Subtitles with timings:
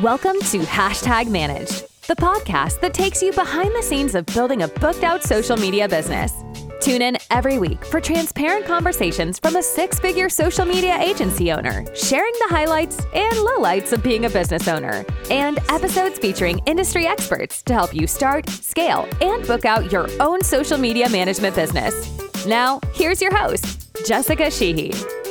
[0.00, 4.68] Welcome to Hashtag Managed, the podcast that takes you behind the scenes of building a
[4.68, 6.32] booked out social media business.
[6.80, 11.84] Tune in every week for transparent conversations from a six figure social media agency owner,
[11.94, 17.62] sharing the highlights and lowlights of being a business owner, and episodes featuring industry experts
[17.64, 22.46] to help you start, scale, and book out your own social media management business.
[22.46, 25.21] Now, here's your host, Jessica Sheehy.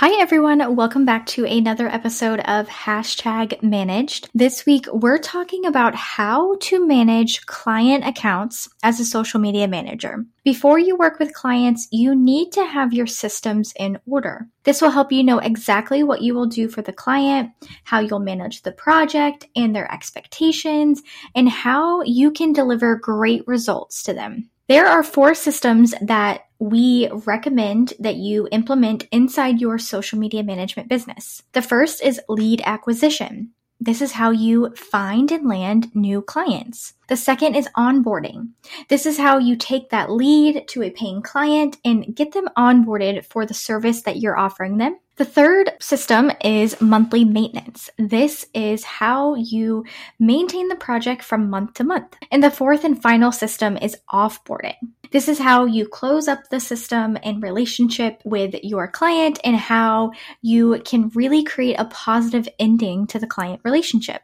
[0.00, 0.76] Hi, everyone.
[0.76, 4.28] Welcome back to another episode of Hashtag Managed.
[4.32, 10.24] This week, we're talking about how to manage client accounts as a social media manager.
[10.44, 14.46] Before you work with clients, you need to have your systems in order.
[14.62, 17.50] This will help you know exactly what you will do for the client,
[17.82, 21.02] how you'll manage the project and their expectations,
[21.34, 24.48] and how you can deliver great results to them.
[24.68, 30.90] There are four systems that we recommend that you implement inside your social media management
[30.90, 31.42] business.
[31.52, 33.52] The first is lead acquisition.
[33.80, 36.92] This is how you find and land new clients.
[37.08, 38.50] The second is onboarding.
[38.88, 43.24] This is how you take that lead to a paying client and get them onboarded
[43.24, 44.98] for the service that you're offering them.
[45.18, 47.90] The third system is monthly maintenance.
[47.98, 49.84] This is how you
[50.20, 52.16] maintain the project from month to month.
[52.30, 54.76] And the fourth and final system is offboarding.
[55.10, 60.12] This is how you close up the system and relationship with your client and how
[60.42, 64.22] you can really create a positive ending to the client relationship.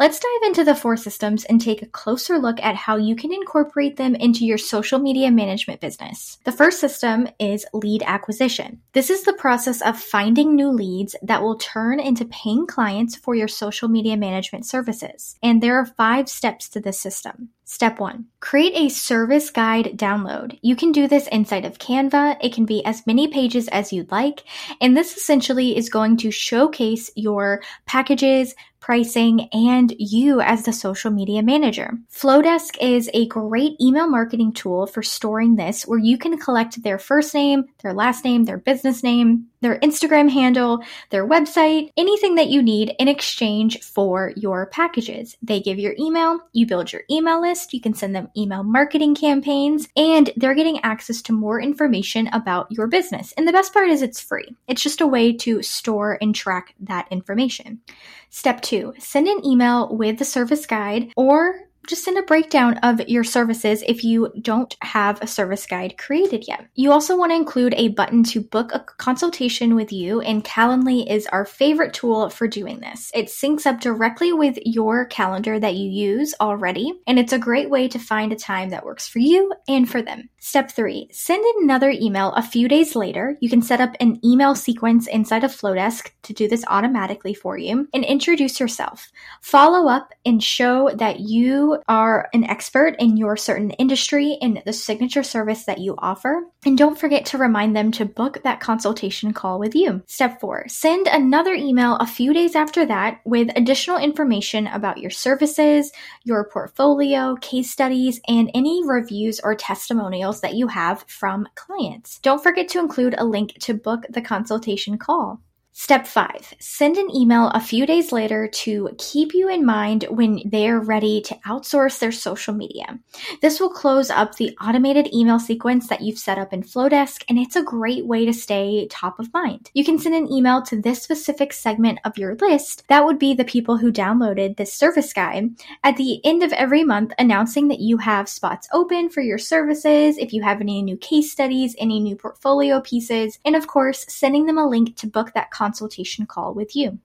[0.00, 3.32] Let's dive into the four systems and take a closer look at how you can
[3.32, 6.38] incorporate them into your social media management business.
[6.44, 8.80] The first system is lead acquisition.
[8.92, 13.34] This is the process of finding new leads that will turn into paying clients for
[13.34, 15.36] your social media management services.
[15.42, 17.50] And there are five steps to this system.
[17.66, 20.58] Step one, create a service guide download.
[20.60, 22.36] You can do this inside of Canva.
[22.42, 24.44] It can be as many pages as you'd like.
[24.82, 31.10] And this essentially is going to showcase your packages, pricing, and you as the social
[31.10, 31.96] media manager.
[32.12, 36.98] Flodesk is a great email marketing tool for storing this where you can collect their
[36.98, 42.48] first name, their last name, their business name, their Instagram handle, their website, anything that
[42.48, 45.38] you need in exchange for your packages.
[45.40, 49.14] They give your email, you build your email list, you can send them email marketing
[49.14, 53.32] campaigns, and they're getting access to more information about your business.
[53.38, 54.54] And the best part is it's free.
[54.68, 57.80] It's just a way to store and track that information.
[58.28, 63.00] Step two, send an email with the service guide or just send a breakdown of
[63.08, 66.66] your services if you don't have a service guide created yet.
[66.74, 71.10] You also want to include a button to book a consultation with you, and Calendly
[71.10, 73.10] is our favorite tool for doing this.
[73.14, 77.70] It syncs up directly with your calendar that you use already, and it's a great
[77.70, 80.28] way to find a time that works for you and for them.
[80.38, 83.36] Step three, send another email a few days later.
[83.40, 87.56] You can set up an email sequence inside of Flodesk to do this automatically for
[87.56, 89.10] you and introduce yourself.
[89.40, 94.72] Follow up and show that you are an expert in your certain industry and the
[94.72, 96.44] signature service that you offer.
[96.64, 100.02] And don't forget to remind them to book that consultation call with you.
[100.06, 105.10] Step four, send another email a few days after that with additional information about your
[105.10, 105.92] services,
[106.24, 112.18] your portfolio, case studies, and any reviews or testimonials that you have from clients.
[112.20, 115.40] Don't forget to include a link to book the consultation call.
[115.76, 120.40] Step five, send an email a few days later to keep you in mind when
[120.44, 122.96] they're ready to outsource their social media.
[123.42, 127.40] This will close up the automated email sequence that you've set up in Flodesk, and
[127.40, 129.68] it's a great way to stay top of mind.
[129.74, 132.84] You can send an email to this specific segment of your list.
[132.86, 135.50] That would be the people who downloaded this service guide
[135.82, 140.18] at the end of every month, announcing that you have spots open for your services,
[140.18, 144.46] if you have any new case studies, any new portfolio pieces, and of course, sending
[144.46, 146.98] them a link to book that consultation call with you.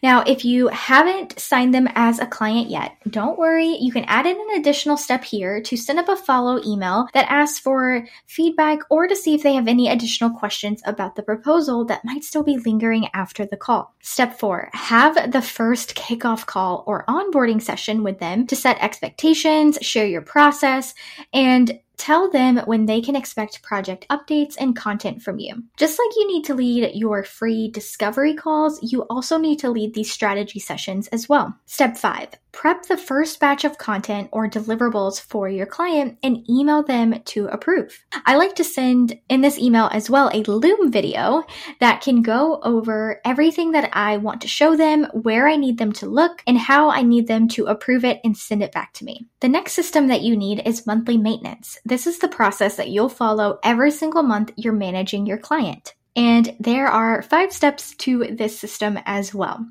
[0.03, 3.77] Now, if you haven't signed them as a client yet, don't worry.
[3.81, 7.31] You can add in an additional step here to send up a follow email that
[7.31, 11.85] asks for feedback or to see if they have any additional questions about the proposal
[11.87, 13.95] that might still be lingering after the call.
[14.01, 19.79] Step four, have the first kickoff call or onboarding session with them to set expectations,
[19.81, 20.95] share your process,
[21.33, 25.63] and and Tell them when they can expect project updates and content from you.
[25.77, 29.93] Just like you need to lead your free discovery calls, you also need to lead
[29.93, 31.55] these strategy sessions as well.
[31.67, 36.83] Step five, prep the first batch of content or deliverables for your client and email
[36.83, 38.05] them to approve.
[38.25, 41.45] I like to send in this email as well a Loom video
[41.81, 45.93] that can go over everything that I want to show them, where I need them
[45.95, 49.05] to look, and how I need them to approve it and send it back to
[49.05, 49.27] me.
[49.41, 51.79] The next system that you need is monthly maintenance.
[51.89, 55.95] This is the process that you'll follow every single month you're managing your client.
[56.15, 59.67] And there are five steps to this system as well.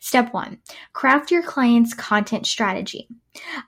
[0.00, 0.58] Step one,
[0.92, 3.08] craft your client's content strategy.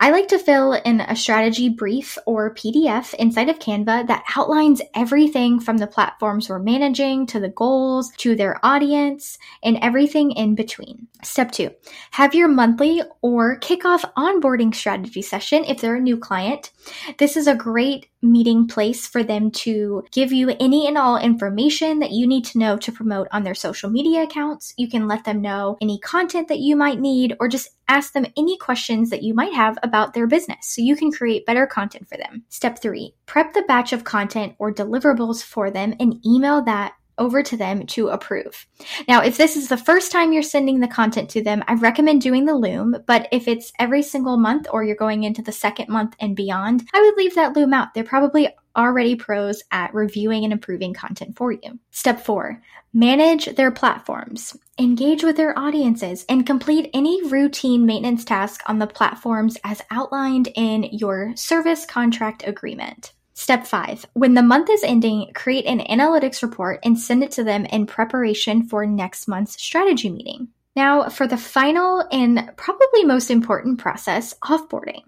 [0.01, 4.83] I like to fill in a strategy brief or PDF inside of Canva that outlines
[4.95, 10.55] everything from the platforms we're managing to the goals to their audience and everything in
[10.55, 11.09] between.
[11.23, 11.71] Step two,
[12.13, 16.71] have your monthly or kickoff onboarding strategy session if they're a new client.
[17.19, 22.01] This is a great meeting place for them to give you any and all information
[22.01, 24.75] that you need to know to promote on their social media accounts.
[24.77, 28.27] You can let them know any content that you might need or just ask them
[28.37, 32.09] any questions that you might have about their business so you can create better content
[32.09, 32.45] for them.
[32.49, 37.43] Step three, prep the batch of content or deliverables for them and email that over
[37.45, 38.67] to them to approve.
[39.07, 42.23] Now, if this is the first time you're sending the content to them, I recommend
[42.23, 45.89] doing the Loom, but if it's every single month or you're going into the second
[45.89, 47.95] month and beyond, I would leave that Loom out.
[47.95, 51.79] They're probably already pros at reviewing and improving content for you.
[51.91, 52.63] Step four,
[52.93, 58.87] manage their platforms, engage with their audiences, and complete any routine maintenance task on the
[58.87, 63.13] platforms as outlined in your service contract agreement.
[63.41, 67.43] Step five, when the month is ending, create an analytics report and send it to
[67.43, 70.49] them in preparation for next month's strategy meeting.
[70.77, 75.05] Now, for the final and probably most important process, offboarding.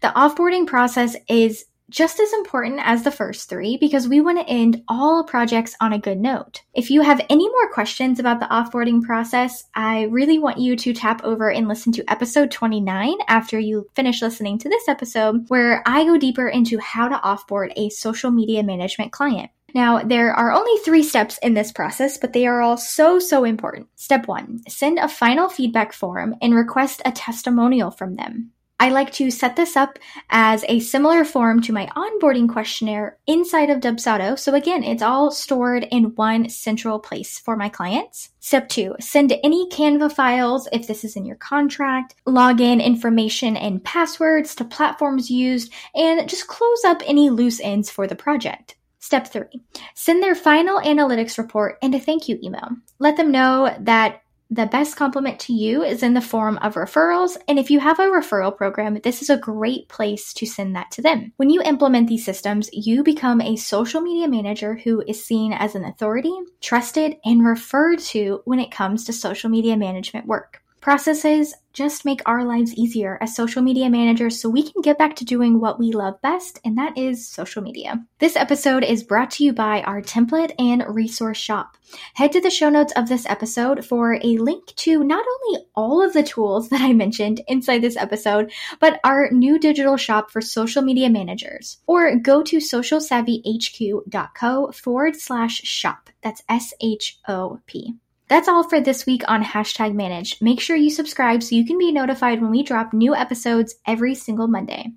[0.00, 4.48] The offboarding process is just as important as the first three because we want to
[4.48, 6.62] end all projects on a good note.
[6.74, 10.92] If you have any more questions about the offboarding process, I really want you to
[10.92, 15.82] tap over and listen to episode 29 after you finish listening to this episode, where
[15.86, 19.50] I go deeper into how to offboard a social media management client.
[19.74, 23.44] Now, there are only three steps in this process, but they are all so, so
[23.44, 23.88] important.
[23.96, 28.52] Step one, send a final feedback form and request a testimonial from them.
[28.78, 33.70] I like to set this up as a similar form to my onboarding questionnaire inside
[33.70, 34.38] of Dubsado.
[34.38, 38.30] So again, it's all stored in one central place for my clients.
[38.40, 43.82] Step two, send any Canva files if this is in your contract, login information and
[43.82, 48.76] passwords to platforms used, and just close up any loose ends for the project.
[48.98, 49.62] Step three,
[49.94, 52.68] send their final analytics report and a thank you email.
[52.98, 57.36] Let them know that the best compliment to you is in the form of referrals.
[57.48, 60.90] And if you have a referral program, this is a great place to send that
[60.92, 61.32] to them.
[61.36, 65.74] When you implement these systems, you become a social media manager who is seen as
[65.74, 70.62] an authority, trusted, and referred to when it comes to social media management work.
[70.86, 75.16] Processes just make our lives easier as social media managers so we can get back
[75.16, 78.06] to doing what we love best, and that is social media.
[78.20, 81.76] This episode is brought to you by our template and resource shop.
[82.14, 86.04] Head to the show notes of this episode for a link to not only all
[86.04, 90.40] of the tools that I mentioned inside this episode, but our new digital shop for
[90.40, 91.78] social media managers.
[91.88, 96.10] Or go to socialsavvyhq.co forward slash shop.
[96.22, 97.96] That's S H O P.
[98.28, 100.40] That's all for this week on Hashtag Manage.
[100.40, 104.14] Make sure you subscribe so you can be notified when we drop new episodes every
[104.14, 104.92] single Monday.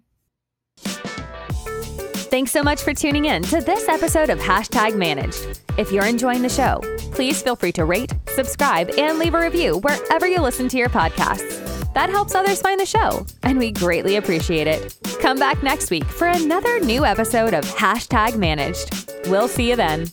[2.29, 5.61] Thanks so much for tuning in to this episode of Hashtag Managed.
[5.77, 6.81] If you're enjoying the show,
[7.11, 10.89] please feel free to rate, subscribe, and leave a review wherever you listen to your
[10.89, 11.65] podcasts.
[11.93, 14.95] That helps others find the show, and we greatly appreciate it.
[15.21, 19.11] Come back next week for another new episode of Hashtag Managed.
[19.27, 20.07] We'll see you then.